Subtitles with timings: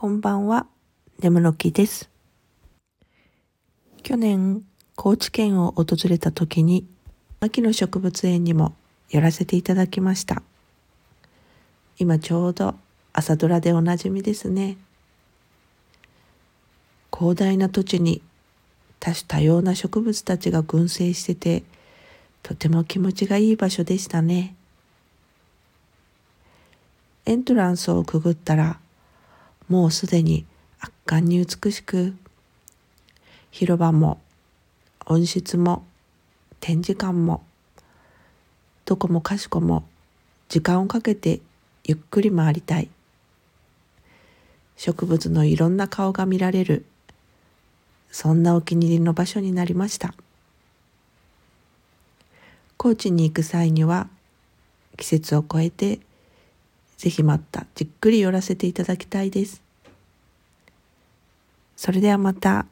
[0.00, 0.66] こんばんは、
[1.18, 2.08] ネムロキです。
[4.02, 4.64] 去年、
[4.96, 6.86] 高知県を訪れた時に、
[7.40, 8.74] 秋の植物園にも
[9.10, 10.42] 寄らせていただきました。
[11.98, 12.76] 今ちょうど
[13.12, 14.78] 朝ドラでおなじみですね。
[17.14, 18.22] 広大な土地に
[19.00, 21.62] 多種多様な植物たちが群生してて、
[22.42, 24.56] とても気持ちがいい場所でしたね。
[27.26, 28.79] エントランスをくぐったら、
[29.70, 30.44] もうすでに
[30.80, 32.16] 圧巻に美しく、
[33.52, 34.20] 広場も
[35.06, 35.84] 温室も
[36.58, 37.44] 展示館も、
[38.84, 39.84] どこもかしこも
[40.48, 41.40] 時間をかけて
[41.84, 42.90] ゆっくり回りたい。
[44.76, 46.84] 植物のいろんな顔が見られる、
[48.10, 50.14] そんなお気に入りの場所になりました。
[52.76, 54.08] 高知に行く際には
[54.96, 56.00] 季節を超えて
[57.00, 59.62] ぜひまたじっくり寄らせていただきたいです。
[61.80, 62.66] それではまた。